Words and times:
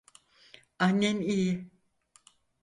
Annen 0.79 1.21
iyi. 1.21 1.71